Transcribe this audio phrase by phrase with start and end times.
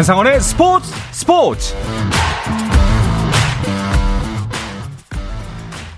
[0.00, 1.74] 한상원의 스포츠 스포츠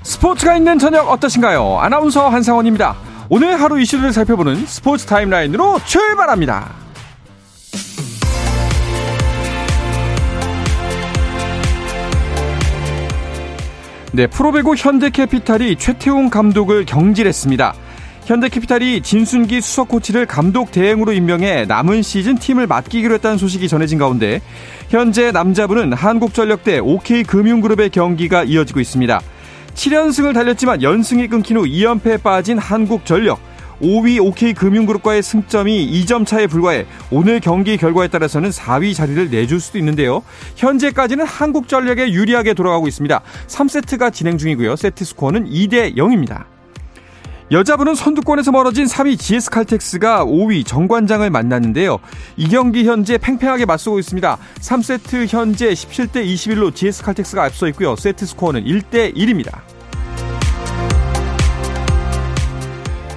[0.03, 1.79] 스포츠가 있는 저녁 어떠신가요?
[1.79, 2.97] 아나운서 한상원입니다.
[3.29, 6.73] 오늘 하루 이슈를 살펴보는 스포츠 타임라인으로 출발합니다.
[14.11, 17.75] 네, 프로배구 현대캐피탈이 최태웅 감독을 경질했습니다.
[18.25, 24.41] 현대캐피탈이 진순기 수석 코치를 감독 대행으로 임명해 남은 시즌 팀을 맡기기로 했다는 소식이 전해진 가운데
[24.91, 29.21] 현재 남자부는 한국전력 대 OK금융그룹의 경기가 이어지고 있습니다.
[29.75, 33.41] 7연승을 달렸지만 연승이 끊긴 후 2연패에 빠진 한국전력
[33.81, 40.23] 5위 OK금융그룹과의 승점이 2점 차에 불과해 오늘 경기 결과에 따라서는 4위 자리를 내줄 수도 있는데요.
[40.55, 43.21] 현재까지는 한국전력에 유리하게 돌아가고 있습니다.
[43.49, 44.77] 3세트가 진행 중이고요.
[44.77, 46.52] 세트 스코어는 2대 0입니다.
[47.53, 51.99] 여자분은 선두권에서 멀어진 3위 GS 칼텍스가 5위 정관장을 만났는데요.
[52.39, 54.39] 이 경기 현재 팽팽하게 맞서고 있습니다.
[54.59, 57.95] 3세트 현재 17대 21로 GS 칼텍스가 앞서 있고요.
[57.95, 59.61] 세트 스코어는 1대 1입니다.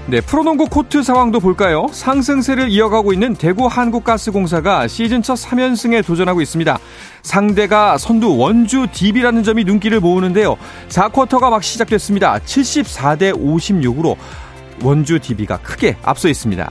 [0.08, 1.88] 네, 프로농구 코트 상황도 볼까요?
[1.92, 6.78] 상승세를 이어가고 있는 대구 한국가스공사가 시즌 첫 3연승에 도전하고 있습니다.
[7.24, 10.58] 상대가 선두 원주 DB라는 점이 눈길을 모으는데요.
[10.90, 12.38] 4쿼터가 막 시작됐습니다.
[12.38, 14.16] 74대 56으로
[14.84, 16.70] 원주 DB가 크게 앞서 있습니다.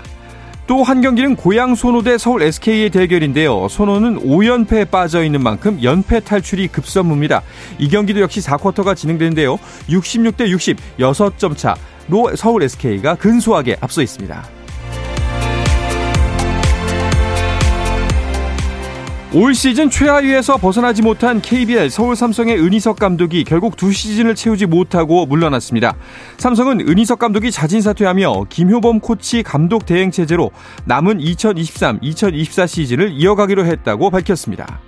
[0.68, 3.66] 또 한 경기는 고양 소노 대 서울 SK의 대결인데요.
[3.68, 7.42] 소노는 5연패에 빠져 있는 만큼 연패 탈출이 급선무입니다.
[7.78, 9.58] 이 경기도 역시 4쿼터가 진행되는데요.
[9.88, 11.74] 66대 60, 6점 차.
[12.08, 14.44] 로 서울 SK가 근소하게 앞서 있습니다.
[19.36, 25.26] 올 시즌 최하위에서 벗어나지 못한 KBL 서울 삼성의 은희석 감독이 결국 두 시즌을 채우지 못하고
[25.26, 25.96] 물러났습니다.
[26.36, 30.52] 삼성은 은희석 감독이 자진 사퇴하며 김효범 코치 감독 대행 체제로
[30.84, 34.80] 남은 2023-2024 시즌을 이어가기로 했다고 밝혔습니다.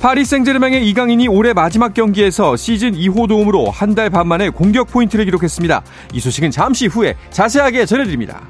[0.00, 5.24] 파리 생제르맹의 이강인이 올해 마지막 경기에서 시즌 2호 도움으로 한 달 반 만에 공격 포인트를
[5.26, 5.82] 기록했습니다.
[6.14, 8.40] 이 소식은 잠시 후에 자세하게 전해드립니다.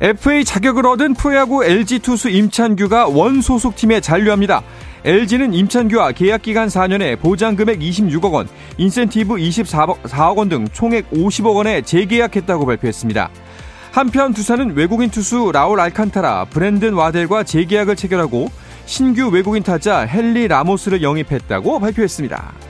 [0.00, 4.62] FA 자격을 얻은 프로야구 LG 투수 임찬규가 원 소속팀에 잔류합니다.
[5.04, 11.82] LG는 임찬규와 계약 기간 4년에 보장금액 26억 원, 인센티브 24억 원 등 총액 50억 원에
[11.82, 13.30] 재계약했다고 발표했습니다.
[13.90, 18.50] 한편 두산은 외국인 투수 라울 알칸타라, 브랜든 와델과 재계약을 체결하고
[18.86, 22.67] 신규 외국인 타자 헨리 라모스를 영입했다고 발표했습니다.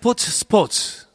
[0.00, 1.06] 스포츠 스포츠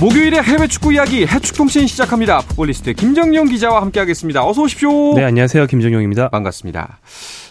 [0.00, 2.40] 목요일에 해외 축구 이야기 해축통신 시작합니다.
[2.40, 4.44] 풋볼리스트 김정용 기자와 함께하겠습니다.
[4.44, 5.14] 어서 오십시오.
[5.14, 5.66] 네, 안녕하세요.
[5.66, 6.30] 김정용입니다.
[6.30, 6.98] 반갑습니다.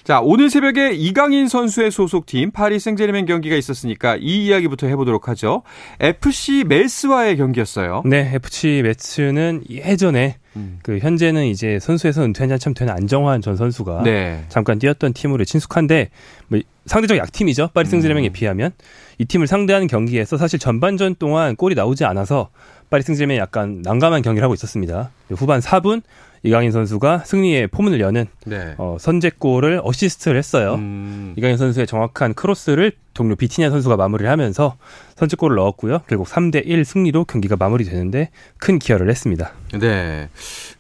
[0.06, 5.64] 자, 오늘 새벽에 이강인 선수의 소속팀 파리 생제르맹 경기가 있었으니까 이 이야기부터 해보도록 하죠.
[6.00, 8.04] FC 메스와의 경기였어요.
[8.06, 10.78] 네, FC 메츠는 예전에 음.
[10.84, 14.46] 그 현재는 이제 선수에서 은퇴한 지 한참 된 안정환 전 선수가 네.
[14.48, 16.12] 잠깐 뛰었던 팀으로 친숙한데
[16.50, 17.72] 뭐 상대적 약팀이죠.
[17.74, 18.32] 파리 생제르맹에 음.
[18.32, 18.74] 비하면
[19.18, 22.50] 이 팀을 상대하는 경기에서 사실 전반전 동안 골이 나오지 않아서
[22.92, 25.10] 파리 생제르맹이 약간 난감한 경기를 하고 있었습니다.
[25.32, 26.04] 후반 4분
[26.46, 28.76] 이강인 선수가 승리의 포문을 여는 네.
[28.78, 30.76] 어, 선제골을 어시스트를 했어요.
[30.76, 31.34] 음.
[31.38, 34.76] 이강인 선수의 정확한 크로스를 동료 비티냐 선수가 마무리를 하면서
[35.16, 36.02] 선제골을 넣었고요.
[36.08, 39.54] 결국 3대 1 승리로 경기가 마무리되는데 큰 기여를 했습니다.
[39.80, 40.30] 네.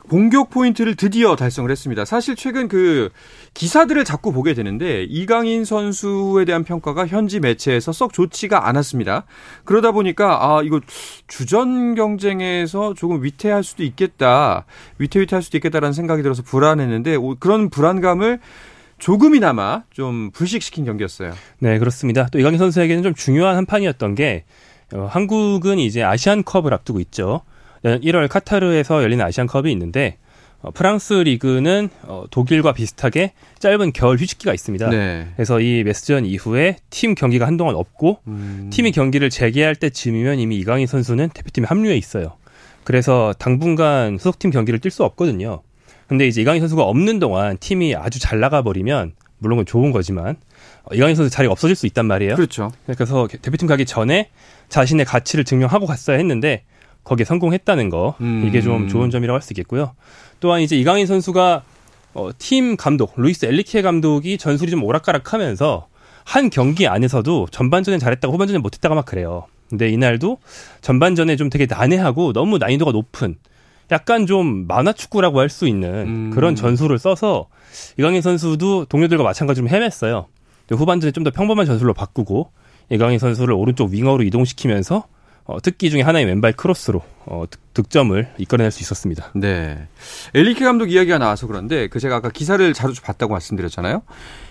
[0.09, 2.05] 공격 포인트를 드디어 달성을 했습니다.
[2.05, 3.09] 사실 최근 그
[3.55, 9.23] 기사들을 자꾸 보게 되는데 이강인 선수에 대한 평가가 현지 매체에서 썩 좋지가 않았습니다.
[9.63, 10.81] 그러다 보니까 아 이거
[11.27, 14.65] 주전 경쟁에서 조금 위태할 수도 있겠다,
[14.99, 18.39] 위태위태할 수도 있겠다라는 생각이 들어서 불안했는데 그런 불안감을
[18.97, 21.33] 조금이나마 좀 불식시킨 경기였어요.
[21.59, 22.27] 네, 그렇습니다.
[22.31, 24.45] 또 이강인 선수에게는 좀 중요한 한 판이었던 게
[24.93, 27.41] 어, 한국은 이제 아시안컵을 앞두고 있죠.
[27.83, 30.17] 1월 카타르에서 열리는 아시안컵이 있는데
[30.61, 34.89] 어, 프랑스 리그는 어, 독일과 비슷하게 짧은 겨울 휴식기가 있습니다.
[34.89, 35.27] 네.
[35.35, 38.69] 그래서 이 메스전 이후에 팀 경기가 한동안 없고 음.
[38.73, 42.37] 팀이 경기를 재개할 때쯤이면 이미 이강인 선수는 대표팀에 합류해 있어요.
[42.83, 45.61] 그래서 당분간 소속팀 경기를 뛸 수 없거든요.
[46.07, 50.35] 근데 이제 이강인 선수가 없는 동안 팀이 아주 잘 나가 버리면 물론 건 좋은 거지만
[50.83, 52.35] 어, 이강인 선수 자리가 없어질 수 있단 말이에요.
[52.35, 52.71] 그렇죠.
[52.85, 54.29] 그래서 대표팀 가기 전에
[54.69, 56.63] 자신의 가치를 증명하고 갔어야 했는데
[57.03, 58.43] 거기에 성공했다는 거 음.
[58.47, 59.93] 이게 좀 좋은 점이라고 할 수 있겠고요.
[60.39, 61.63] 또한 이제 이강인 선수가
[62.13, 65.87] 어, 팀 감독 루이스 엘리케 감독이 전술이 좀 오락가락하면서
[66.23, 69.45] 한 경기 안에서도 전반전엔 잘했다고 후반전에 못했다가 막 그래요.
[69.69, 70.37] 근데 이날도
[70.81, 73.35] 전반전에 좀 되게 난해하고 너무 난이도가 높은
[73.91, 76.31] 약간 좀 만화 축구라고 할 수 있는 음.
[76.31, 77.47] 그런 전술을 써서
[77.97, 80.25] 이강인 선수도 동료들과 마찬가지로 헤맸어요.
[80.71, 82.51] 후반전에 좀 더 평범한 전술로 바꾸고
[82.89, 85.03] 이강인 선수를 오른쪽 윙어로 이동시키면서
[85.47, 87.43] 어, 특기 중에 하나의 왼발 크로스로 어,
[87.75, 89.31] 득 점을 이끌어낼 수 있었습니다.
[89.35, 89.87] 네.
[90.33, 94.01] 엘리케 감독 이야기가 나와서 그런데 그 제가 아까 기사를 자주 봤다고 말씀드렸잖아요.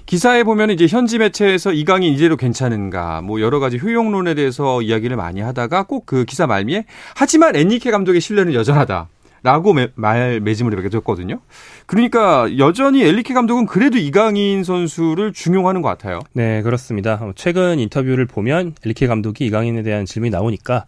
[0.06, 5.40] 기사에 보면 이제 현지 매체에서 이강인 이대로 괜찮은가 뭐 여러 가지 효용론에 대해서 이야기를 많이
[5.40, 6.84] 하다가 꼭 그 기사 말미에
[7.16, 9.08] 하지만 엔리케 감독의 신뢰는 여전하다.
[9.44, 11.38] 라고 매, 말 매짐을 맺었거든요.
[11.84, 16.20] 그러니까 여전히 엘리케 감독은 그래도 이강인 선수를 중용하는 것 같아요.
[16.32, 17.20] 네, 그렇습니다.
[17.36, 20.86] 최근 인터뷰를 보면 엘리케 감독이 이강인에 대한 질문이 나오니까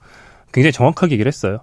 [0.52, 1.58] 굉장히 정확하게 얘기를 했어요.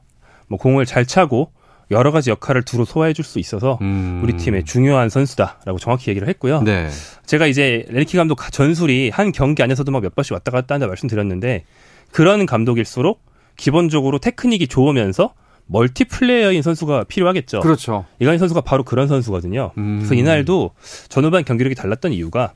[0.48, 1.52] 뭐 공을 잘 차고
[1.90, 4.22] 여러 가지 역할을 두루 소화해 줄 수 있어서 음.
[4.24, 6.62] 우리 팀의 중요한 선수다라고 정확히 얘기를 했고요.
[6.62, 6.90] 네.
[7.26, 11.66] 제가 이제 엘리케 감독 전술이 한 경기 안에서도 막 몇 번씩 왔다 갔다 한다 말씀드렸는데
[12.12, 13.20] 그런 감독일수록
[13.58, 15.34] 기본적으로 테크닉이 좋으면서
[15.68, 17.62] 멀티플레이어인 선수가 필요하겠죠.
[17.62, 18.06] 그렇죠.
[18.20, 19.72] 이강인 선수가 바로 그런 선수거든요.
[19.78, 19.98] 음.
[20.00, 20.72] 그래서 이날도
[21.10, 22.54] 전후반 경기력이 달랐던 이유가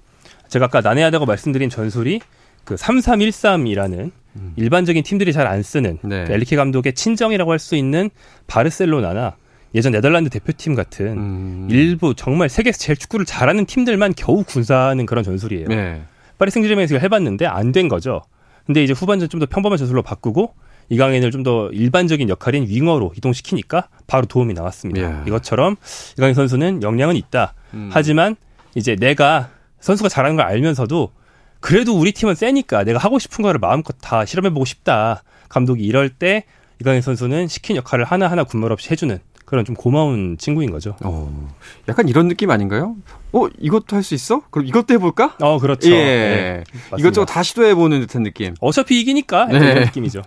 [0.49, 2.21] 제가 아까 난해하다고 말씀드린 전술이
[2.63, 4.53] 그 3313이라는 음.
[4.55, 6.25] 일반적인 팀들이 잘 안 쓰는 네.
[6.25, 8.09] 그 엘리케 감독의 친정이라고 할 수 있는
[8.47, 9.35] 바르셀로나나
[9.75, 11.67] 예전 네덜란드 대표팀 같은 음.
[11.69, 15.67] 일부 정말 세계에서 제일 축구를 잘하는 팀들만 겨우 군사하는 그런 전술이에요.
[15.67, 16.01] 네.
[16.37, 18.21] 파리 생제르맹에서 해봤는데 안 된 거죠.
[18.65, 20.53] 근데 이제 후반전 좀 더 평범한 전술로 바꾸고
[20.89, 25.21] 이강인을 좀 더 일반적인 역할인 윙어로 이동시키니까 바로 도움이 나왔습니다.
[25.21, 25.27] 예.
[25.27, 25.75] 이것처럼
[26.17, 27.53] 이강인 선수는 역량은 있다.
[27.73, 27.89] 음.
[27.91, 28.35] 하지만
[28.75, 29.49] 이제 내가
[29.79, 31.11] 선수가 잘하는 걸 알면서도
[31.59, 35.23] 그래도 우리 팀은 세니까 내가 하고 싶은 거를 마음껏 다 실험해보고 싶다.
[35.49, 36.43] 감독이 이럴 때
[36.81, 40.97] 이강인 선수는 시킨 역할을 하나하나 군말 없이 해주는 그런 좀 고마운 친구인 거죠.
[41.05, 41.47] 어,
[41.87, 42.97] 약간 이런 느낌 아닌가요?
[43.31, 44.41] 어, 이것도 할 수 있어?
[44.49, 45.37] 그럼 이것도 해볼까?
[45.39, 45.89] 어, 그렇죠.
[45.89, 45.93] 예.
[45.95, 46.63] 네,
[46.99, 48.55] 이것저것 다 시도해보는 듯한 느낌.
[48.59, 49.59] 어차피 이기니까 네.
[49.59, 50.21] 그런 느낌이죠.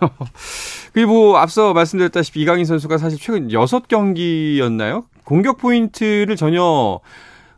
[0.93, 5.05] 그리고 뭐 앞서 말씀드렸다시피 이강인 선수가 사실 최근 6경기였나요?
[5.23, 6.99] 공격 포인트를 전혀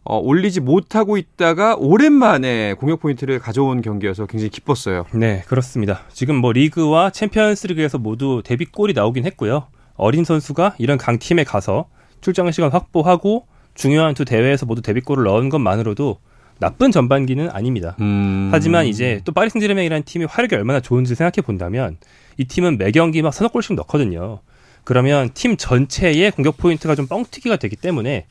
[0.05, 5.05] 어, 올리지 못하고 있다가 오랜만에 공격 포인트를 가져온 경기여서 굉장히 기뻤어요.
[5.13, 6.01] 네, 그렇습니다.
[6.11, 9.67] 지금 뭐 리그와 챔피언스 리그에서 모두 데뷔골이 나오긴 했고요.
[9.95, 11.87] 어린 선수가 이런 강팀에 가서
[12.21, 16.19] 출장 시간 확보하고 중요한 두 대회에서 모두 데뷔골을 넣은 것만으로도
[16.59, 17.95] 나쁜 전반기는 아닙니다.
[17.99, 18.49] 음.
[18.51, 21.97] 하지만 이제 또 파리 생제르맹이라는 팀이 화력이 얼마나 좋은지 생각해 본다면
[22.37, 24.39] 이 팀은 매 경기 막 서너 골씩 넣거든요.
[24.83, 28.25] 그러면 팀 전체의 공격 포인트가 좀 뻥튀기가 되기 때문에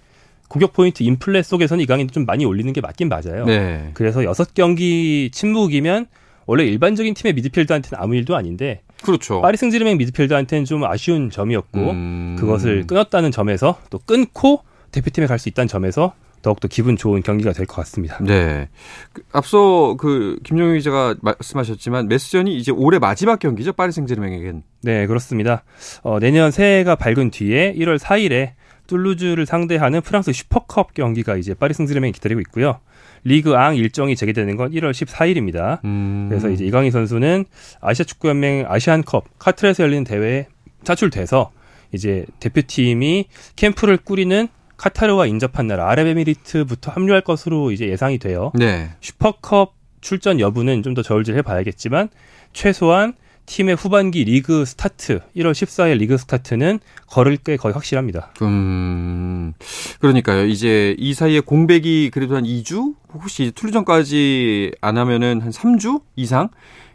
[0.48, 3.46] 공격 포인트 인플레 속에서는 이강인이 좀 많이 올리는 게 맞긴 맞아요.
[3.46, 3.90] 네.
[3.94, 6.06] 그래서 여섯 경기 침묵이면
[6.46, 9.40] 원래 일반적인 팀의 미드필더한테는 아무 일도 아닌데 그렇죠.
[9.40, 12.36] 파리 생제르맹 미드필더한테는 좀 아쉬운 점이었고 음...
[12.38, 17.66] 그것을 끊었다는 점에서 또 끊고 대표팀에 갈 수 있다는 점에서 더욱더 기분 좋은 경기가 될
[17.66, 18.18] 것 같습니다.
[18.20, 18.68] 네.
[19.12, 23.72] 그, 앞서 그 김종희 기자가 말씀하셨지만 메스전이 이제 올해 마지막 경기죠.
[23.72, 24.64] 파리 생제르맹에겐.
[24.82, 25.62] 네, 그렇습니다.
[26.02, 28.54] 어, 내년 새해가 밝은 뒤에 1월 4일에
[28.88, 32.80] 툴루즈를 상대하는 프랑스 슈퍼컵 경기가 이제 파리 생제르맹이 기다리고 있고요.
[33.24, 35.82] 리그 앙 일정이 재개되는 건 1월 14일입니다.
[35.84, 36.26] 음.
[36.28, 37.44] 그래서 이제 이강인 선수는
[37.80, 40.46] 아시아 축구 연맹 아시안컵 카트레에서 열리는 대회에
[40.84, 41.52] 차출돼서
[41.92, 43.26] 이제 대표팀이
[43.56, 48.50] 캠프를 꾸리는 카타르와 인접한 나라 아랍에미리트부터 합류할 것으로 이제 예상이 돼요.
[48.54, 48.90] 네.
[49.00, 52.08] 슈퍼컵 출전 여부는 좀 더 저울질해 봐야겠지만
[52.52, 53.14] 최소한
[53.46, 58.32] 팀의 후반기 리그 스타트 1월 14일 리그 스타트는 거를 게 거의 확실합니다.
[58.42, 59.52] 음.
[60.00, 60.46] 그러니까요.
[60.46, 66.48] 이제 이 사이에 공백이 그래도 한 2주 혹시 툴루전까지 안 하면은 한 3주 이상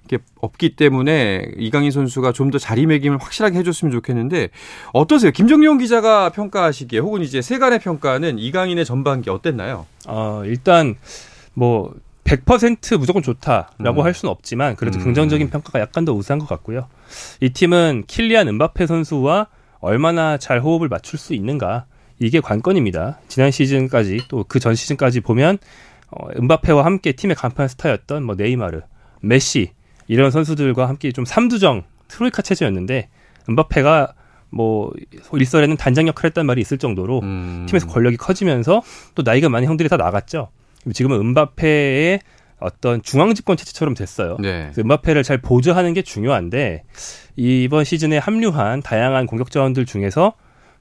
[0.09, 4.49] 이렇게 없기 때문에 이강인 선수가 좀 더 자리매김을 확실하게 해줬으면 좋겠는데
[4.93, 5.31] 어떠세요?
[5.31, 9.85] 김정용 기자가 평가하시기에 혹은 이제 세간의 평가는 이강인의 전반기 어땠나요?
[10.07, 10.95] 어, 일단
[11.53, 11.93] 뭐
[12.27, 14.05] 100% 무조건 좋다라고 음.
[14.05, 15.03] 할 수는 없지만 그래도 음.
[15.05, 16.87] 긍정적인 평가가 약간 더 우세한 것 같고요.
[17.39, 19.47] 이 팀은 킬리안 은바페 선수와
[19.79, 21.85] 얼마나 잘 호흡을 맞출 수 있는가
[22.19, 23.19] 이게 관건입니다.
[23.27, 25.57] 지난 시즌까지 또 그 전 시즌까지 보면
[26.09, 28.81] 어, 은바페와 함께 팀의 간판 스타였던 뭐 네이마르,
[29.21, 29.71] 메시
[30.07, 33.09] 이런 선수들과 함께 좀 삼두정 트로이카 체제였는데
[33.49, 34.13] 은바페가
[34.49, 34.91] 뭐
[35.33, 37.65] 일설에는 단장 역할을 했단 말이 있을 정도로 음.
[37.67, 38.81] 팀에서 권력이 커지면서
[39.15, 40.49] 또 나이가 많은 형들이 다 나갔죠.
[40.93, 42.19] 지금은 은바페의
[42.59, 44.37] 어떤 중앙 집권 체제처럼 됐어요.
[44.39, 44.71] 네.
[44.77, 46.83] 은바페를 잘 보조하는 게 중요한데
[47.35, 50.33] 이번 시즌에 합류한 다양한 공격 자원들 중에서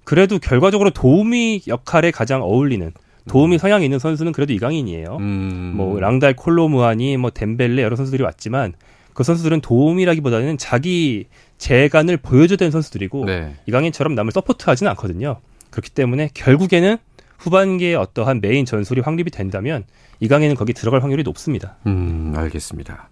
[0.04, 2.92] 그래도 결과적으로 도움이 역할에 가장 어울리는
[3.28, 3.58] 도움이 음.
[3.58, 5.16] 성향이 있는 선수는 그래도 이강인이에요.
[5.18, 5.72] 음.
[5.76, 8.74] 뭐 랑달 콜로 무아니 뭐 덴벨레 여러 선수들이 왔지만
[9.12, 11.26] 그 선수들은 도움이라기보다는 자기
[11.58, 13.54] 재간을 보여줘야 되는 선수들이고 네.
[13.66, 15.40] 이강인처럼 남을 서포트하지는 않거든요.
[15.70, 16.98] 그렇기 때문에 결국에는
[17.38, 19.84] 후반기에 어떠한 메인 전술이 확립이 된다면
[20.20, 21.76] 이강인은 거기 들어갈 확률이 높습니다.
[21.86, 23.10] 음, 알겠습니다.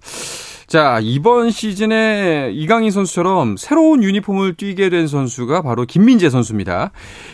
[0.67, 6.91] 자, 이번 시즌에 이강인 선수처럼 새로운 유니폼을 입게 된 선수가 바로 김민재 선수입니다.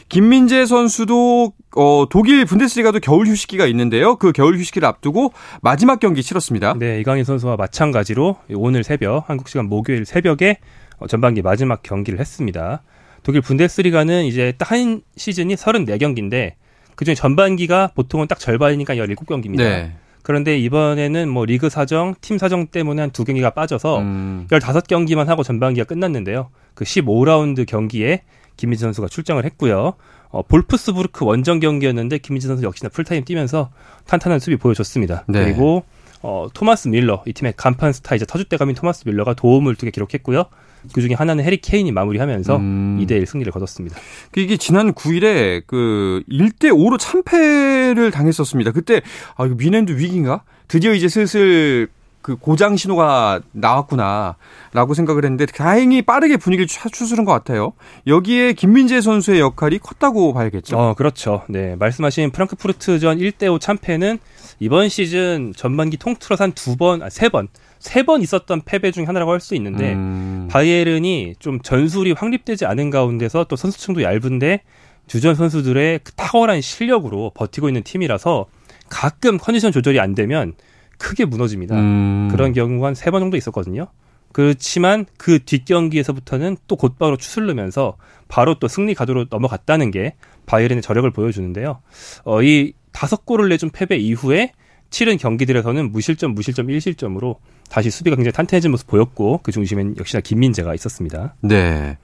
[0.09, 4.17] 김민재 선수도 어, 독일 분데스리가도 겨울 휴식기가 있는데요.
[4.17, 5.33] 그 겨울 휴식기를 앞두고
[5.63, 6.75] 마지막 경기 치렀습니다.
[6.77, 10.59] 네, 이강인 선수와 마찬가지로 오늘 새벽 한국 시간 목요일 새벽에
[10.99, 12.83] 어, 전반기 마지막 경기를 했습니다.
[13.23, 16.53] 독일 분데스리가는 이제 딱 한 시즌이 34경기인데
[17.01, 19.57] 그중에 전반기가 보통은 딱 절반이니까 17경기입니다.
[19.57, 19.93] 네.
[20.23, 24.47] 그런데 이번에는 뭐 리그 사정, 팀 사정 때문에 한 두 경기가 빠져서 음.
[24.51, 26.51] 15경기만 하고 전반기가 끝났는데요.
[26.75, 28.21] 그 15라운드 경기에
[28.59, 29.95] 김민재 선수가 출장을 했고요.
[30.29, 33.71] 어, 볼프스부르크 원정 경기였는데 김민재 선수 역시나 풀타임 뛰면서
[34.07, 35.25] 탄탄한 수비 보여줬습니다.
[35.27, 35.45] 네.
[35.45, 35.85] 그리고
[36.21, 40.45] 어, 토마스 뮐러, 이 팀의 간판 스타이자 터줏대감인 토마스 뮐러가 도움을 두 개 기록했고요.
[40.93, 42.99] 그 중에 하나는 해리 케인이 마무리하면서 음.
[43.03, 43.97] 2대 1 승리를 거뒀습니다.
[44.33, 48.73] 그 이게 지난 9일에 그 1대 5로 참패를 당했었습니다.
[48.73, 49.01] 그때
[49.37, 50.43] 아 이거 뮌헨도 위기인가?
[50.69, 51.89] 드디어 이제 슬슬
[52.23, 57.73] 그 고장 신호가 나왔구나라고 생각을 했는데 다행히 빠르게 분위기를 추스른 것 같아요.
[58.07, 60.77] 여기에 김민재 선수의 역할이 컸다고 봐야겠죠.
[60.77, 61.45] 어, 그렇죠.
[61.49, 64.19] 네, 말씀하신 프랑크푸르트전 1대5 참패는
[64.61, 67.49] 이번 시즌 전반기 통틀어서 한 두 번, 아, 세 번,
[67.81, 70.49] 세 번 있었던 패배 중 하나라고 할 수 있는데 음.
[70.51, 74.63] 바이에른이 좀 전술이 확립되지 않은 가운데서 또 선수층도 얇은데
[75.07, 78.47] 주전 선수들의 그 탁월한 실력으로 버티고 있는 팀이라서
[78.89, 80.55] 가끔 컨디션 조절이 안 되면
[80.99, 81.75] 크게 무너집니다.
[81.77, 82.29] 음.
[82.31, 83.89] 그런 경우가 한 세 번 정도 있었거든요.
[84.33, 87.97] 그렇지만 그 뒷경기에서부터는 또 곧바로 추슬르면서
[88.29, 90.15] 바로 또 승리 가도로 넘어갔다는 게
[90.47, 91.81] 바이에른의 저력을 보여주는데요.
[92.25, 94.53] 어, 이 다섯 골을 내준 패배 이후에
[94.91, 97.37] 치른 경기들에서는 무실점, 무실점, 1실점으로
[97.71, 101.35] 다시 수비가 굉장히 탄탄해진 모습 보였고 그 중심엔 역시나 김민재가 있었습니다.
[101.41, 101.97] 네.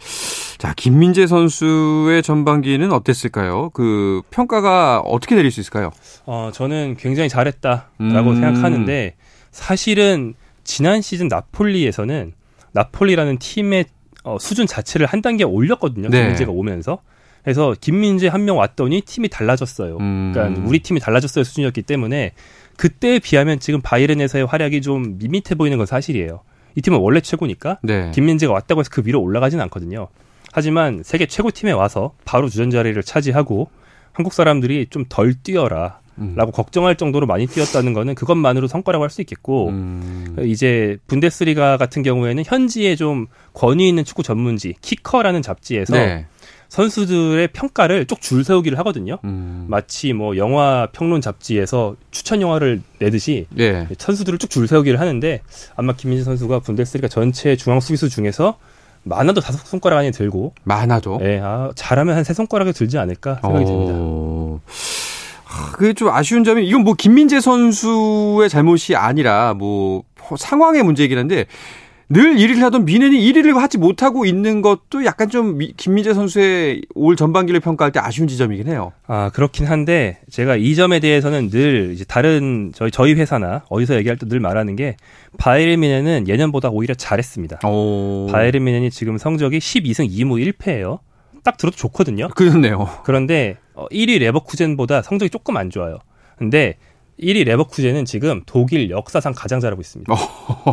[0.58, 3.70] 자, 김민재 선수의 전반기는 어땠을까요?
[3.75, 5.90] 그 평가가 어떻게 내릴 수 있을까요?
[6.25, 8.35] 어, 저는 굉장히 잘했다라고 음.
[8.40, 9.16] 생각하는데
[9.50, 12.32] 사실은 지난 시즌 나폴리에서는
[12.73, 13.87] 나폴리라는 팀의
[14.25, 16.08] 어, 수준 자체를 한 단계 올렸거든요.
[16.08, 16.20] 네.
[16.20, 17.00] 김민재가 오면서.
[17.42, 19.99] 그래서 김민재 한 명 왔더니 팀이 달라졌어요.
[19.99, 20.32] 음.
[20.35, 22.32] 그러니까 우리 팀이 달라졌어요 수준이었기 때문에
[22.76, 26.40] 그때에 비하면 지금 바이른에서의 활약이 좀 밋밋해 보이는 건 사실이에요.
[26.75, 28.11] 이 팀은 원래 최고니까 네.
[28.14, 30.09] 김민재가 왔다고 해서 그 위로 올라가지는 않거든요.
[30.52, 33.68] 하지만 세계 최고 팀에 와서 바로 주전 자리를 차지하고
[34.12, 36.00] 한국 사람들이 좀 덜 뛰어라.
[36.18, 36.33] 음.
[36.35, 40.37] 라고 걱정할 정도로 많이 뛰었다는 거는 그것만으로 성과라고 할 수 있겠고 음.
[40.47, 46.26] 이제 분데스리가 같은 경우에는 현지에 좀 권위 있는 축구 전문지 키커라는 잡지에서 네.
[46.68, 49.18] 선수들의 평가를 쭉 줄 세우기를 하거든요.
[49.25, 49.66] 음.
[49.68, 53.87] 마치 뭐 영화 평론 잡지에서 추천 영화를 내듯이 네.
[53.99, 55.40] 선수들을 쭉 줄 세우기를 하는데
[55.76, 58.58] 아마 김민재 선수가 분데스리가 전체 중앙 수비수 중에서
[59.04, 63.64] 많아도 다섯 손가락 안에 들고 많아도 네, 아, 잘하면 한 세 손가락에 들지 않을까 생각이
[63.64, 63.68] 오.
[63.68, 63.96] 됩니다.
[65.73, 70.02] 그게 좀 아쉬운 점이 이건 뭐 김민재 선수의 잘못이 아니라 뭐
[70.37, 71.46] 상황의 문제이긴 한데
[72.08, 77.58] 늘 1위를 하던 미넨이 1위를 하지 못하고 있는 것도 약간 좀 김민재 선수의 올 전반기를
[77.58, 78.92] 평가할 때 아쉬운 지점이긴 해요.
[79.08, 84.18] 아 그렇긴 한데 제가 이 점에 대해서는 늘 이제 다른 저희 저희 회사나 어디서 얘기할
[84.18, 84.96] 때 늘 말하는 게
[85.38, 87.60] 바이에른 미넨은 예년보다 오히려 잘했습니다.
[87.68, 88.28] 오.
[88.30, 90.98] 바이에른 미넨이 지금 성적이 12승 2무 1패예요.
[91.44, 92.28] 딱 들어도 좋거든요.
[92.28, 92.88] 그렇네요.
[93.04, 95.98] 그런데 1위 어, 레버쿠젠보다 성적이 조금 안 좋아요.
[96.38, 96.76] 근데
[97.20, 100.12] 1위 레버쿠젠은 지금 독일 역사상 가장 잘하고 있습니다.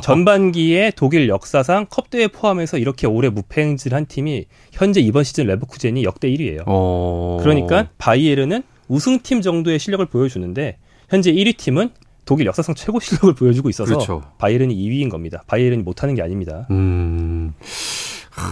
[0.03, 6.29] 전반기에 독일 역사상 컵대회 포함해서 이렇게 오래 무패 행진한 팀이 현재 이번 시즌 레버쿠젠이 역대
[6.29, 6.63] 1위예요.
[6.65, 7.38] 어...
[7.41, 10.77] 그러니까 바이에르는 우승팀 정도의 실력을 보여주는데
[11.09, 11.91] 현재 1위 팀은
[12.25, 14.23] 독일 역사상 최고 실력을 보여주고 있어서 그렇죠.
[14.38, 15.43] 바이에른이 2위인 겁니다.
[15.47, 16.67] 바이에른이 못하는 게 아닙니다.
[16.71, 17.53] 음...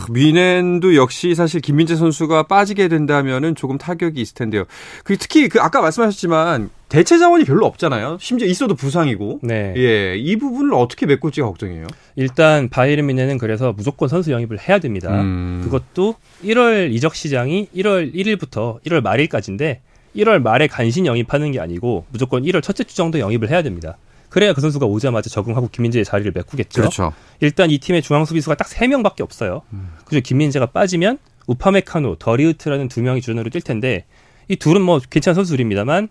[0.10, 4.66] 미넨도 역시 사실 김민재 선수가 빠지게 된다면은 조금 타격이 있을 텐데요.
[5.04, 8.18] 그 특히 그 아까 말씀하셨지만 대체 자원이 별로 없잖아요.
[8.20, 9.40] 심지어 있어도 부상이고.
[9.44, 9.74] 네.
[9.78, 10.16] 예.
[10.18, 11.88] 이 부분을 어떻게 메꿀지가 걱정이에요.
[12.16, 15.22] 일단 바이에른 미넨은 그래서 무조건 선수 영입을 해야 됩니다.
[15.22, 15.62] 음.
[15.64, 19.82] 그것도 1월 이적 시장이 1월 1일부터 1월 말일까지인데
[20.18, 23.98] 1월 말에 간신 영입하는 게 아니고 무조건 1월 첫째 주 정도 영입을 해야 됩니다.
[24.32, 26.82] 그래야 그 선수가 오자마자 적응하고 김민재의 자리를 메꾸겠죠.
[26.82, 27.14] 그렇죠.
[27.42, 29.62] 일단 이 팀의 중앙 수비수가 딱 3명밖에 없어요.
[29.74, 29.92] 음.
[30.06, 34.06] 그죠 김민재가 빠지면 우파메카노, 더리흐트라는 두 명이 주전으로 뛸 텐데
[34.48, 36.08] 이 둘은 뭐 괜찮은 선수들입니다만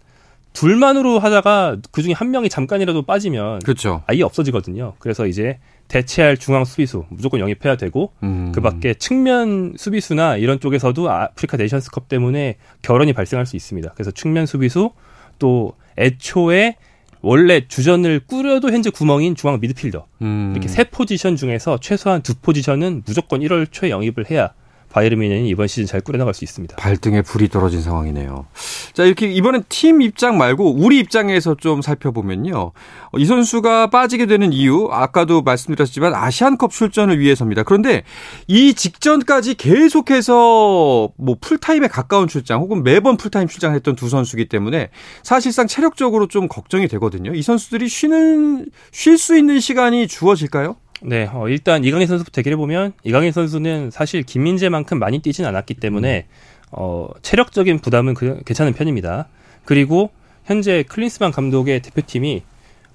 [0.52, 4.02] 둘만으로 하다가 그 중에 한 명이 잠깐이라도 빠지면 그렇죠.
[4.06, 4.94] 아예 없어지거든요.
[4.98, 5.58] 그래서 이제
[5.88, 8.52] 대체할 중앙 수비수 무조건 영입해야 되고 음.
[8.52, 13.92] 그밖에 측면 수비수나 이런 쪽에서도 아프리카 네이션스컵 때문에 결원이 발생할 수 있습니다.
[13.94, 14.90] 그래서 측면 수비수
[15.38, 16.76] 또 애초에
[17.22, 20.52] 원래 주전을 꾸려도 현재 구멍인 중앙 미드필더 음.
[20.52, 24.54] 이렇게 세 포지션 중에서 최소한 두 포지션은 무조건 1월 초에 영입을 해야
[24.90, 26.76] 바이에른 뮌헨이 이번 시즌 잘 꾸려나갈 수 있습니다.
[26.76, 28.46] 발등에 불이 떨어진 상황이네요.
[28.92, 32.72] 자 이렇게 이번엔 팀 입장 말고 우리 입장에서 좀 살펴보면요.
[33.16, 37.62] 이 선수가 빠지게 되는 이유 아까도 말씀드렸지만 아시안컵 출전을 위해서입니다.
[37.62, 38.02] 그런데
[38.48, 44.90] 이 직전까지 계속해서 뭐 풀타임에 가까운 출장 혹은 매번 풀타임 출장했던 두 선수기 때문에
[45.22, 47.32] 사실상 체력적으로 좀 걱정이 되거든요.
[47.32, 50.76] 이 선수들이 쉬는 쉴 수 있는 시간이 주어질까요?
[51.02, 56.26] 네, 어, 일단 이강인 선수부터 얘기를 해보면 이강인 선수는 사실 김민재만큼 많이 뛰진 않았기 때문에
[56.72, 59.28] 어, 체력적인 부담은 그, 괜찮은 편입니다.
[59.64, 60.10] 그리고
[60.44, 62.42] 현재 클린스만 감독의 대표팀이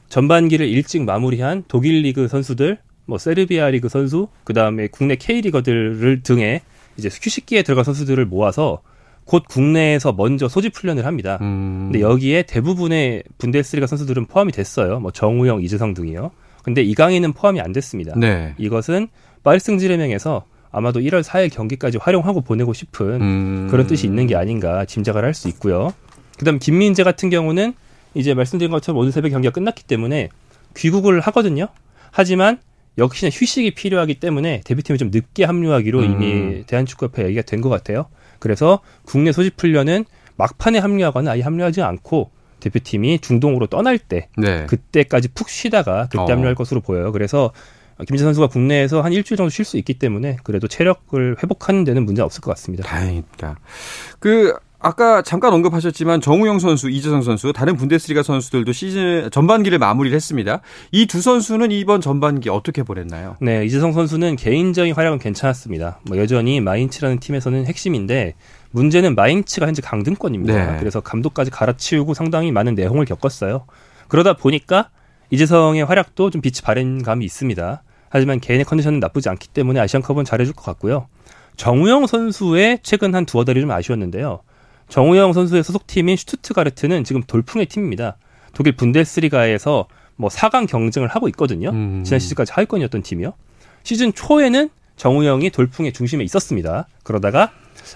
[0.09, 6.21] 전반기를 일찍 마무리한 독일 리그 선수들, 뭐 세르비아 리그 선수, 그 다음에 국내 K 리거들을
[6.23, 6.61] 등에
[6.97, 8.81] 이제 휴식기에 들어간 선수들을 모아서
[9.25, 11.39] 곧 국내에서 먼저 소집 훈련을 합니다.
[11.41, 11.89] 음.
[11.91, 14.99] 근데 여기에 대부분의 분데스리가 선수들은 포함이 됐어요.
[14.99, 16.31] 뭐 정우영, 이재성 등이요.
[16.65, 18.13] 근데 이강인은 포함이 안 됐습니다.
[18.17, 18.55] 네.
[18.57, 19.07] 이것은
[19.43, 23.67] 파리승지레명에서 아마도 1월 4일 경기까지 활용하고 보내고 싶은 음.
[23.69, 25.93] 그런 뜻이 있는 게 아닌가 짐작을 할 수 있고요.
[26.39, 27.73] 그다음 김민재 같은 경우는
[28.15, 30.29] 이제 말씀드린 것처럼 오늘 새벽 경기가 끝났기 때문에
[30.75, 31.67] 귀국을 하거든요.
[32.11, 32.57] 하지만
[32.97, 36.03] 역시나 휴식이 필요하기 때문에 데뷔팀에 좀 늦게 합류하기로 음.
[36.03, 38.07] 이미 대한축구협회 얘기가 된 것 같아요.
[38.39, 40.05] 그래서 국내 소집 훈련은
[40.35, 42.31] 막판에 합류하거나 아예 합류하지 않고
[42.65, 44.65] 대표팀이 중동으로 떠날 때 네.
[44.65, 46.25] 그때까지 푹 쉬다가 그때 어.
[46.25, 47.11] 합류할 것으로 보여요.
[47.11, 47.51] 그래서
[48.07, 52.21] 김재 선수가 국내에서 한 일주일 정도 쉴 수 있기 때문에 그래도 체력을 회복하는 데는 문제
[52.21, 52.83] 없을 것 같습니다.
[52.83, 53.57] 다행입니다.
[54.19, 60.61] 그 아까 잠깐 언급하셨지만 정우영 선수, 이재성 선수, 다른 분데스리가 선수들도 시즌 전반기를 마무리를 했습니다.
[60.91, 63.35] 이 두 선수는 이번 전반기 어떻게 보냈나요?
[63.41, 66.01] 네, 이재성 선수는 개인적인 활약은 괜찮았습니다.
[66.07, 68.35] 뭐 여전히 마인츠라는 팀에서는 핵심인데
[68.75, 70.73] 문제는 마인츠가 현재 강등권입니다.
[70.73, 70.79] 네.
[70.79, 73.65] 그래서 감독까지 갈아치우고 상당히 많은 내홍을 겪었어요.
[74.09, 74.89] 그러다 보니까
[75.29, 77.83] 이재성의 활약도 좀 빛이 바랜 감이 있습니다.
[78.09, 81.07] 하지만 개인의 컨디션은 나쁘지 않기 때문에 아시안컵은 잘해줄 것 같고요.
[81.55, 84.41] 정우영 선수의 최근 한 두어 달이 좀 아쉬웠는데요.
[84.89, 88.17] 정우영 선수의 소속팀인 슈투트가르트는 지금 돌풍의 팀입니다.
[88.53, 91.69] 독일 분데스리가에서 뭐 4강 경쟁을 하고 있거든요.
[91.69, 92.03] 음.
[92.03, 93.33] 지난 시즌까지 하위권이었던 팀이요.
[93.83, 96.87] 시즌 초에는 정우영이 돌풍의 중심에 있었습니다.
[97.03, 97.51] 그러다가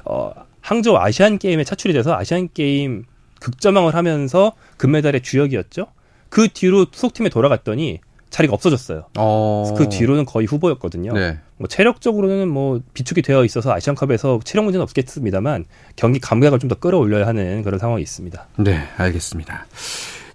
[0.06, 3.06] 어 항저우 아시안 게임에 차출이 돼서 아시안 게임
[3.40, 5.88] 득점왕을 하면서 금메달의 주역이었죠.
[6.30, 9.06] 그 뒤로 소속팀에 돌아갔더니 자리가 없어졌어요.
[9.18, 9.74] 어...
[9.76, 11.14] 그 뒤로는 거의 후보였거든요.
[11.14, 11.40] 네.
[11.58, 17.26] 뭐 체력적으로는 뭐 비축이 되어 있어서 아시안컵에서 체력 문제는 없겠습니다만 경기 감각을 좀 더 끌어올려야
[17.26, 18.48] 하는 그런 상황이 있습니다.
[18.58, 19.66] 네, 알겠습니다.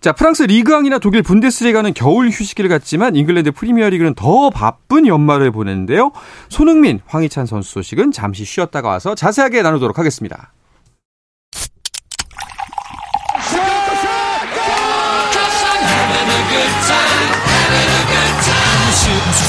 [0.05, 6.12] 자, 프랑스 리그앙이나 독일 분데스리가는 겨울 휴식기를 갖지만 잉글랜드 프리미어리그는 더 바쁜 연말을 보냈는데요.
[6.51, 10.53] 손흥민, 황희찬 선수 소식은 잠시 쉬었다가 와서 자세하게 나누도록 하겠습니다.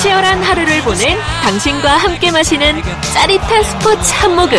[0.02, 2.82] 치열한 하루를 보낸 당신과 함께 마시는
[3.14, 4.58] 짜릿한 스포츠 한 모금.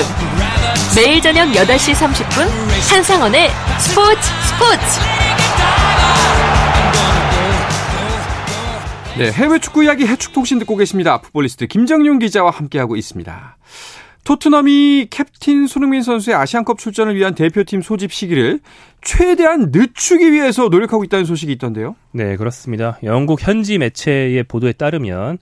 [0.94, 2.46] 매일 저녁 8시 30분
[2.92, 5.25] 한상원의 스포츠 스포츠.
[9.18, 11.20] 네, 해외 축구 이야기 해축통신 듣고 계십니다.
[11.22, 13.56] 풋볼리스트 김정윤 기자와 함께하고 있습니다.
[14.24, 18.60] 토트넘이 캡틴 손흥민 선수의 아시안컵 출전을 위한 대표팀 소집 시기를
[19.00, 21.96] 최대한 늦추기 위해서 노력하고 있다는 소식이 있던데요.
[22.12, 22.98] 네, 그렇습니다.
[23.04, 25.38] 영국 현지 매체의 보도에 따르면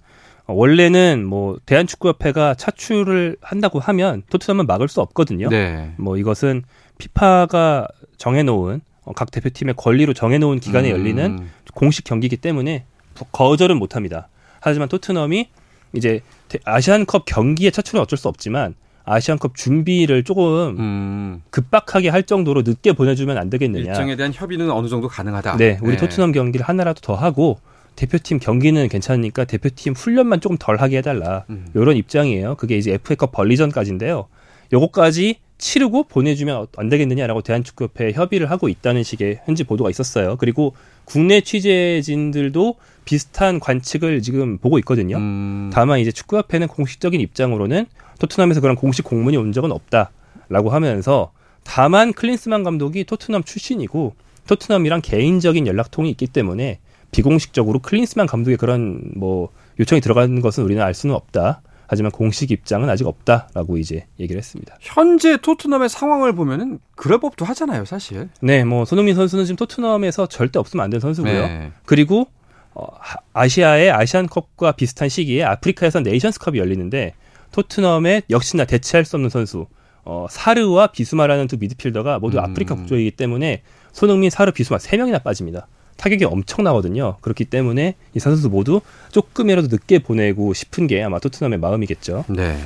[0.47, 5.49] 원래는 뭐 대한축구협회가 차출을 한다고 하면 토트넘은 막을 수 없거든요.
[5.49, 5.95] 네.
[5.97, 6.63] 뭐 이것은
[6.99, 8.83] 피파가 정해놓은
[9.17, 10.97] 각 대표팀의 권리로 정해놓은 기간에 음.
[10.99, 12.85] 열리는 공식 경기이기 때문에
[13.33, 14.29] 거절은 못합니다.
[14.61, 15.49] 하지만 토트넘이
[15.93, 16.21] 이제
[16.65, 18.75] 아시안컵 경기에 차출은 어쩔 수 없지만
[19.05, 21.43] 아시안컵 준비를 조금 음.
[21.51, 23.91] 급박하게 할 정도로 늦게 보내주면 안 되겠느냐.
[23.91, 25.57] 일정에 대한 협의는 어느 정도 가능하다.
[25.59, 25.97] 네, 우리 네.
[25.99, 27.59] 토트넘 경기를 하나라도 더 하고
[27.97, 31.45] 대표팀 경기는 괜찮으니까 대표팀 훈련만 조금 덜 하게 해달라.
[31.51, 31.67] 음.
[31.75, 32.57] 이런 입장이에요.
[32.57, 34.27] 그게 이제 FA컵 벌리전까지인데요.
[34.73, 40.37] 요거까지 치르고 보내주면 안 되겠느냐라고 대한축구협회 협의를 하고 있다는 식의 현지 보도가 있었어요.
[40.37, 40.75] 그리고
[41.05, 42.75] 국내 취재진들도
[43.05, 45.17] 비슷한 관측을 지금 보고 있거든요.
[45.17, 45.71] 음.
[45.73, 47.87] 다만 이제 축구협회는 공식적인 입장으로는
[48.19, 51.33] 토트넘에서 그런 공식 공문이 온 적은 없다라고 하면서
[51.65, 54.15] 다만 클린스만 감독이 토트넘 출신이고
[54.47, 56.79] 토트넘이랑 개인적인 연락통이 있기 때문에
[57.11, 61.63] 비공식적으로 클린스만 감독의 그런 뭐 요청이 들어가는 것은 우리는 알 수는 없다.
[61.87, 64.77] 하지만 공식 입장은 아직 없다라고 이제 얘기를 했습니다.
[64.81, 68.31] 현재 토트넘의 상황을 보면은 그럴 법도 하잖아요, 사실.
[68.41, 71.47] 네, 뭐 손흥민 선수는 지금 토트넘에서 절대 없으면 안 되는 선수고요.
[71.47, 71.73] 네.
[71.85, 72.27] 그리고
[72.75, 72.87] 어,
[73.33, 77.15] 아시아의 아시안컵과 비슷한 시기에 아프리카에서 네이션스컵이 열리는데
[77.53, 79.67] 토트넘의 역시나 대체할 수 없는 선수
[80.05, 82.45] 어, 사르와 비수마라는 두 미드필더가 모두 음.
[82.45, 85.69] 아프리카 국적이기 때문에 손흥민, 사르, 비수마 세 명이나 빠집니다.
[85.97, 87.17] 타격이 엄청나거든요.
[87.21, 88.81] 그렇기 때문에 이 선수 모두
[89.13, 92.25] 조금이라도 늦게 보내고 싶은 게 아마 토트넘의 마음이겠죠.
[92.29, 92.59] 네.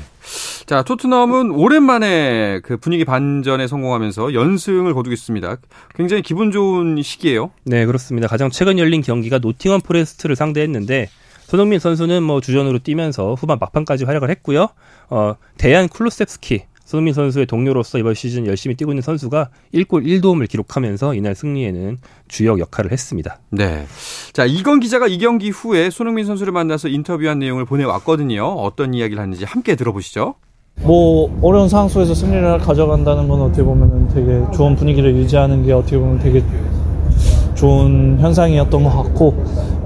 [0.66, 5.56] 자, 토트넘은 오랜만에 그 분위기 반전에 성공하면서 연승을 거두고 있습니다.
[5.94, 7.50] 굉장히 기분 좋은 시기예요.
[7.64, 8.28] 네, 그렇습니다.
[8.28, 11.08] 가장 최근 열린 경기가 노팅엄 포레스트를 상대했는데
[11.46, 14.68] 손흥민 선수는 뭐 주전으로 뛰면서 후반 막판까지 활약을 했고요.
[15.08, 21.12] 어, 데얀 쿨루셉스키 손흥민 선수의 동료로서 이번 시즌 열심히 뛰고 있는 선수가 1골 1도움을 기록하면서
[21.12, 21.98] 이날 승리에는
[22.28, 23.40] 주역 역할을 했습니다.
[23.50, 23.84] 네.
[24.32, 28.42] 자, 이건 기자가 이 경기 후에 손흥민 선수를 만나서 인터뷰한 내용을 보내왔거든요.
[28.42, 30.36] 어떤 이야기를 하는지 함께 들어보시죠.
[30.80, 35.98] 뭐 어려운 상황 속에서 승리를 가져간다는 건 어떻게 보면 되게 좋은 분위기를 유지하는 게 어떻게
[35.98, 36.42] 보면 되게
[37.58, 39.34] 좋은 현상이었던 것 같고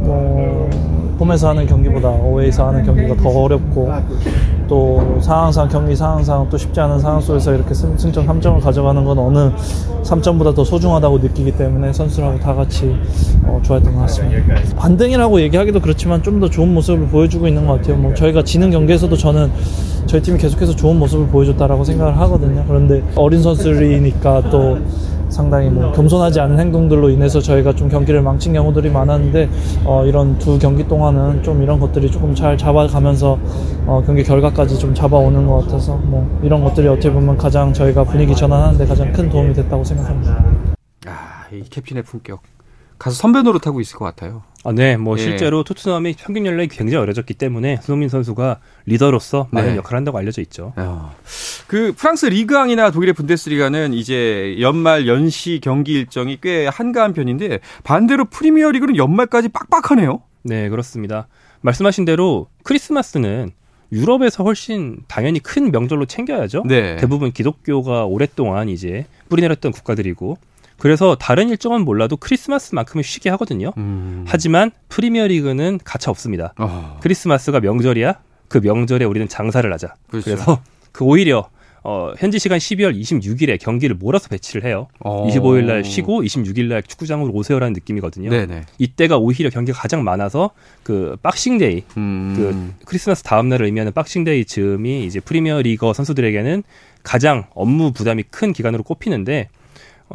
[0.00, 0.70] 뭐
[1.18, 3.90] 홈에서 하는 경기보다 어웨이에서 하는 경기가 더 어렵고
[4.68, 9.18] 또 상황상 경기 상황상 또 쉽지 않은 상황 속에서 이렇게 승, 승점 3점을 가져가는 건
[9.18, 9.50] 어느
[10.02, 12.96] 3점보다 더 소중하다고 느끼기 때문에 선수들하고 다 같이
[13.44, 14.54] 어, 좋아했던 것 같습니다.
[14.76, 17.96] 반등이라고 얘기하기도 그렇지만 좀 더 좋은 모습을 보여주고 있는 것 같아요.
[17.96, 19.50] 뭐 저희가 지는 경기에서도 저는
[20.06, 22.64] 저희 팀이 계속해서 좋은 모습을 보여줬다라고 생각을 하거든요.
[22.66, 24.78] 그런데 어린 선수들이니까 또
[25.32, 29.48] 상당히 뭐 겸손하지 않은 행동들로 인해서 저희가 좀 경기를 망친 경우들이 많았는데
[29.84, 33.38] 어, 이런 두 경기 동안은 좀 이런 것들이 조금 잘 잡아가면서
[33.86, 38.34] 어, 경기 결과까지 좀 잡아오는 것 같아서 뭐 이런 것들이 어떻게 보면 가장 저희가 분위기
[38.34, 40.44] 전환하는데 가장 큰 도움이 됐다고 생각합니다.
[41.06, 42.40] 아, 이 캡틴의 품격.
[43.02, 44.44] 가서 선배 노릇하고 있을 것 같아요.
[44.62, 44.96] 아, 네.
[44.96, 45.22] 뭐 예.
[45.22, 49.76] 실제로 토트넘이 평균 연령이 굉장히 어려졌기 때문에 손흥민 선수가 리더로서 많은 네.
[49.76, 50.72] 역할을 한다고 알려져 있죠.
[50.76, 51.12] 어.
[51.66, 58.70] 그 프랑스 리그왕이나 독일의 분데스리가는 이제 연말 연시 경기 일정이 꽤 한가한 편인데 반대로 프리미어
[58.70, 60.22] 리그는 연말까지 빡빡하네요.
[60.44, 61.26] 네, 그렇습니다.
[61.62, 63.50] 말씀하신 대로 크리스마스는
[63.90, 66.62] 유럽에서 훨씬 당연히 큰 명절로 챙겨야죠.
[66.66, 66.96] 네.
[66.96, 70.38] 대부분 기독교가 오랫동안 이제 뿌리내렸던 국가들이고
[70.82, 73.72] 그래서 다른 일정은 몰라도 크리스마스만큼은 쉬게 하거든요.
[73.76, 74.24] 음.
[74.26, 76.54] 하지만 프리미어 리그는 가차 없습니다.
[76.58, 76.98] 어.
[77.00, 78.18] 크리스마스가 명절이야.
[78.48, 79.94] 그 명절에 우리는 장사를 하자.
[80.10, 80.24] 그렇죠.
[80.24, 81.48] 그래서 그 오히려
[81.84, 84.88] 어, 현지 시간 12월 26일에 경기를 몰아서 배치를 해요.
[84.98, 85.28] 어.
[85.28, 88.30] 25일 날 쉬고 26일 날 축구장으로 오세요라는 느낌이거든요.
[88.30, 88.62] 네네.
[88.78, 90.50] 이때가 오히려 경기가 가장 많아서
[90.82, 92.34] 그 Boxing Day, 음.
[92.36, 96.64] 그 크리스마스 다음 날을 의미하는 Boxing Day 즈음이 이제 프리미어 리그 선수들에게는
[97.04, 99.48] 가장 업무 부담이 큰 기간으로 꼽히는데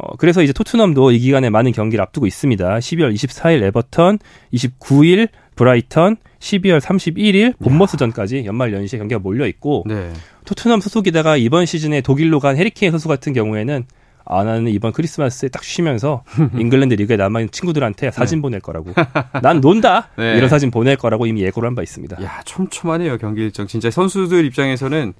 [0.00, 2.78] 어, 그래서 이제 토트넘도 이 기간에 많은 경기를 앞두고 있습니다.
[2.78, 4.18] 12월 24일 에버턴,
[4.54, 10.12] 29일 브라이턴, 12월 31일 본머스전까지 연말 연시에 경기가 몰려 있고 네.
[10.44, 13.84] 토트넘 소속이다가 이번 시즌에 독일로 간 해리 케인 선수 같은 경우에는
[14.30, 16.22] 아 나는 이번 크리스마스에 딱 쉬면서
[16.58, 18.42] 잉글랜드 리그에 남아있는 친구들한테 사진 네.
[18.42, 18.92] 보낼 거라고
[19.42, 20.36] 난 논다 네.
[20.36, 22.22] 이런 사진 보낼 거라고 이미 예고를 한 바 있습니다.
[22.22, 25.14] 야 촘촘하네요 경기 일정 진짜 선수들 입장에서는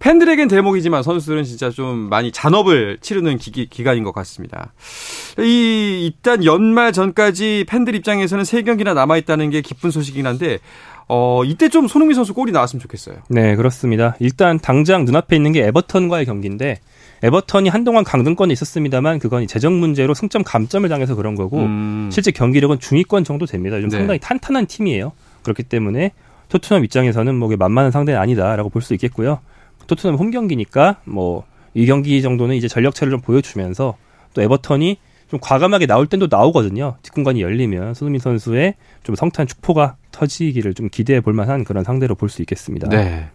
[0.00, 4.72] 팬들에겐 대목이지만 선수들은 진짜 좀 많이 잔업을 치르는 기, 기간인 것 같습니다.
[5.38, 10.58] 이 일단 연말 전까지 팬들 입장에서는 세 경기나 남아 있다는 게 기쁜 소식이긴 한데
[11.10, 13.16] 어, 이때 좀 손흥민 선수 골이 나왔으면 좋겠어요.
[13.28, 14.16] 네, 그렇습니다.
[14.20, 16.78] 일단 당장 눈앞에 있는 게 에버턴과의 경기인데
[17.22, 22.08] 에버턴이 한동안 강등권에 있었습니다만 그건 재정 문제로 승점 감점을 당해서 그런 거고 음.
[22.12, 23.76] 실제 경기력은 중위권 정도 됩니다.
[23.76, 23.96] 요즘 네.
[23.98, 25.12] 상당히 탄탄한 팀이에요.
[25.42, 26.12] 그렇기 때문에
[26.48, 29.40] 토트넘 입장에서는 뭐 만만한 상대는 아니다라고 볼 수 있겠고요.
[29.86, 33.96] 토트넘 홈 경기니까 뭐 이 경기 정도는 이제 전력차를 좀 보여주면서
[34.34, 34.98] 또 에버턴이
[35.30, 36.96] 좀 과감하게 나올 땐도 나오거든요.
[37.02, 42.28] 뒷공간이 열리면 손흥민 선수의 좀 성탄 축포가 터지기를 좀 기대해 볼 만한 그런 상대로 볼
[42.28, 42.88] 수 있겠습니다.
[42.88, 43.28] 네.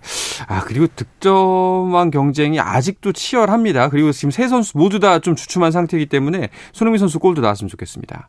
[0.47, 3.87] 아, 그리고 득점왕 경쟁이 아직도 치열합니다.
[3.89, 8.27] 그리고 지금 세 선수 모두 다 좀 주춤한 상태이기 때문에 손흥민 선수 골도 나왔으면 좋겠습니다.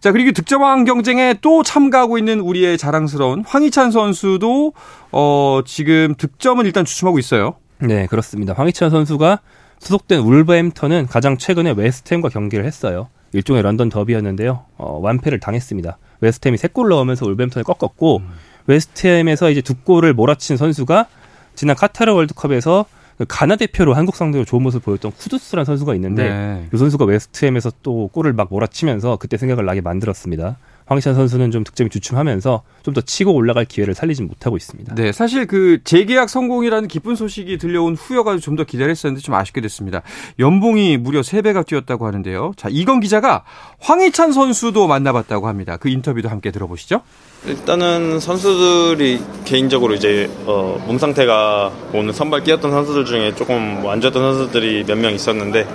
[0.00, 4.74] 자, 그리고 득점왕 경쟁에 또 참가하고 있는 우리의 자랑스러운 황희찬 선수도
[5.10, 7.54] 어, 지금 득점은 일단 주춤하고 있어요.
[7.78, 8.52] 네, 그렇습니다.
[8.52, 9.40] 황희찬 선수가
[9.80, 13.08] 소속된 울버햄턴은 가장 최근에 웨스트햄과 경기를 했어요.
[13.32, 14.64] 일종의 런던 더비였는데요.
[14.76, 15.98] 어, 완패를 당했습니다.
[16.20, 18.28] 웨스트햄이 세 골 넣으면서 울버햄턴을 꺾었고 음.
[18.66, 21.06] 웨스트햄에서 이제 두 골을 몰아친 선수가
[21.54, 22.86] 지난 카타르 월드컵에서
[23.18, 26.68] 그 가나 대표로 한국 상대로 좋은 모습을 보였던 쿠두스라는 선수가 있는데 네.
[26.72, 30.56] 이 선수가 웨스트햄에서 또 골을 막 몰아치면서 그때 생각을 나게 만들었습니다.
[30.86, 34.94] 황희찬 선수는 좀 득점이 주춤하면서 좀 더 치고 올라갈 기회를 살리지 못하고 있습니다.
[34.94, 40.02] 네, 사실 그 재계약 성공이라는 기쁜 소식이 들려온 후여가 좀 더 기다렸었는데 좀 아쉽게 됐습니다.
[40.38, 42.52] 연봉이 무려 3배가 뛰었다고 하는데요.
[42.56, 43.44] 자, 이건 기자가
[43.80, 45.76] 황희찬 선수도 만나봤다고 합니다.
[45.76, 47.02] 그 인터뷰도 함께 들어보시죠.
[47.46, 54.22] 일단은 선수들이 개인적으로 이제 어, 몸 상태가 오늘 선발 뛰었던 선수들 중에 조금 안 좋았던
[54.34, 55.66] 선수들이 몇 명 있었는데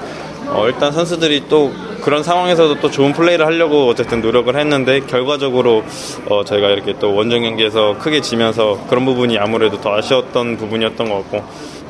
[0.51, 1.71] 어, 일단 선수들이 또
[2.03, 5.83] 그런 상황에서도 또 좋은 플레이를 하려고 어쨌든 노력을 했는데 결과적으로
[6.29, 11.15] 어, 저희가 이렇게 또 원정 경기에서 크게 지면서 그런 부분이 아무래도 더 아쉬웠던 부분이었던 것
[11.15, 11.43] 같고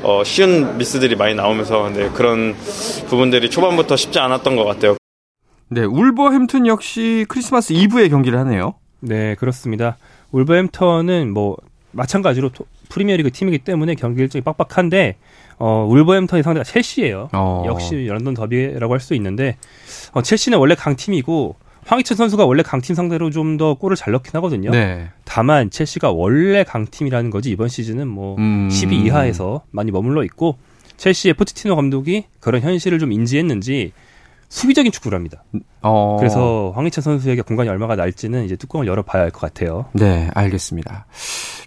[0.04, 2.56] 어, 쉬운 미스들이 많이 나오면서 네, 그런
[3.08, 4.96] 부분들이 초반부터 쉽지 않았던 것 같아요.
[5.70, 8.76] 네, 울버햄튼 역시 크리스마스 이브에 경기를 하네요.
[9.00, 9.98] 네, 그렇습니다.
[10.32, 11.58] 울버햄턴은 뭐
[11.92, 12.52] 마찬가지로
[12.90, 15.18] 프리미어리그 팀이기 때문에 경기 일정이 빡빡한데
[15.64, 17.30] 어, 울버햄턴의 상대가 첼시예요.
[17.34, 17.64] 어.
[17.68, 19.58] 역시 런던 더비라고 할 수 있는데
[20.14, 24.72] 어, 첼시는 원래 강팀이고 황희찬 선수가 원래 강팀 상대로 좀 더 골을 잘 넣긴 하거든요.
[24.72, 25.10] 네.
[25.24, 28.70] 다만 첼시가 원래 강팀이라는 거지 이번 시즌은 뭐 음.
[28.72, 30.58] 12 이하에서 많이 머물러 있고
[30.98, 33.92] 첼시의 포티티노 감독이 그런 현실을 좀 인지했는지
[34.50, 35.44] 수비적인 축구를 합니다.
[35.82, 36.18] 어.
[36.20, 39.86] 그래서 황희찬 선수에게 공간이 얼마가 날지는 이제 뚜껑을 열어봐야 할 것 같아요.
[39.94, 41.06] 네, 알겠습니다.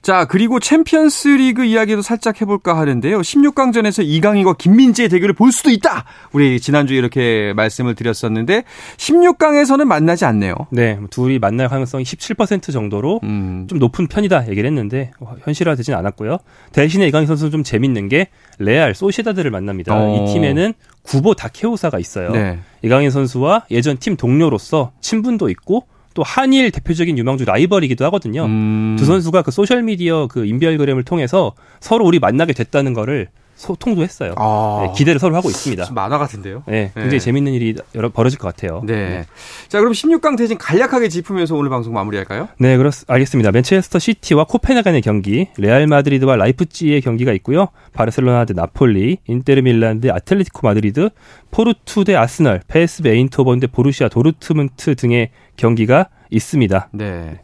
[0.05, 3.23] 자, 그리고 챔피언스 리그 이야기도 살짝 해볼까 하는데요.
[3.23, 6.05] 16강전에서 이강인과 김민재의 대결을 볼 수도 있다!
[6.35, 8.65] 우리 지난주에 이렇게 말씀을 드렸었는데,
[8.99, 10.55] 16강에서는 만나지 않네요.
[10.71, 13.67] 네, 둘이 만날 가능성이 17% 정도로 음.
[13.67, 15.11] 좀 높은 편이다 얘기를 했는데,
[15.43, 16.37] 현실화 되진 않았고요.
[16.73, 19.95] 대신에 이강인 선수는 좀 재밌는 게, 레알, 소시다드를 만납니다.
[19.97, 20.27] 어.
[20.29, 22.31] 이 팀에는 구보 다케후사가 있어요.
[22.33, 22.59] 네.
[22.83, 28.45] 이강인 선수와 예전 팀 동료로서 친분도 있고 또 한일 대표적인 유망주 라이벌이기도 하거든요.
[28.45, 28.97] 음.
[28.99, 34.35] 두 선수가 그 소셜 미디어 그 인별그램을 통해서 서로 우리 만나게 됐다는 거를 소통도 했어요.
[34.37, 34.87] 아.
[34.87, 35.91] 네, 기대를 서로 하고 있습니다.
[35.93, 36.65] 만화 같은데요?
[36.67, 37.19] 네, 굉장히 네.
[37.19, 38.83] 재밌는 일이 여러 벌어질 것 같아요.
[38.85, 38.95] 네.
[38.95, 39.27] 네.
[39.69, 42.49] 자, 그럼 16강 대진 간략하게 짚으면서 오늘 방송 마무리할까요?
[42.59, 43.53] 네, 그렇 알겠습니다.
[43.53, 47.69] 맨체스터 시티와 코펜하겐의 경기, 레알 마드리드와 라이프치히의 경기가 있고요.
[47.93, 51.11] 바르셀로나 대 나폴리, 인테르 밀란 대 아틀레티코 마드리드,
[51.51, 56.89] 포르투 대 아스널, PSV 에인트호번 대 보루시아 도르트문트 등의 경기가 있습니다.
[56.93, 57.41] 네.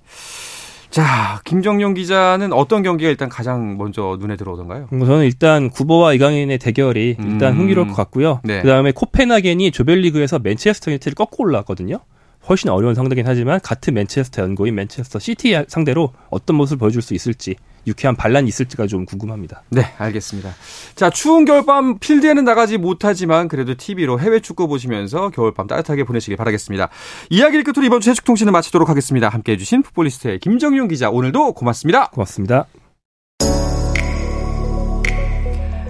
[0.90, 4.88] 자, 김정용 기자는 어떤 경기가 일단 가장 먼저 눈에 들어오던가요?
[4.90, 7.60] 뭐 저는 일단 구보와 이강인의 대결이 일단 음.
[7.60, 8.40] 흥미로울 것 같고요.
[8.42, 8.60] 네.
[8.60, 12.00] 그 다음에 코펜하겐이 조별리그에서 맨체스터 유나이티드를 꺾고 올라왔거든요.
[12.48, 17.56] 훨씬 어려운 상대긴 하지만 같은 맨체스터 연고인 맨체스터 시티 상대로 어떤 모습을 보여줄 수 있을지
[17.86, 19.62] 유쾌한 반란이 있을지가 좀 궁금합니다.
[19.70, 20.50] 네, 알겠습니다.
[20.94, 26.88] 자, 추운 겨울밤 필드에는 나가지 못하지만 그래도 TV로 해외 축구 보시면서 겨울밤 따뜻하게 보내시길 바라겠습니다.
[27.30, 29.28] 이야기를 끝으로 이번 주 해축 통신을 마치도록 하겠습니다.
[29.28, 32.10] 함께 해 주신 풋볼리스트의 김정용 기자 오늘도 고맙습니다.
[32.10, 32.66] 고맙습니다.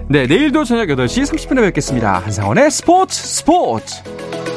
[0.09, 2.19] 네, 내일도 저녁 8시 30분에 뵙겠습니다.
[2.19, 4.50] 한상원의 스포츠 스포츠!